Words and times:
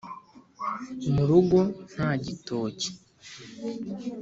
mu 1.13 1.23
rugo 1.29 1.59
nta 1.91 2.09
gitoki 2.23 2.89